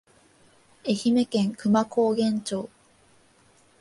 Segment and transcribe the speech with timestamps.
[0.83, 2.67] 愛媛県久万高原町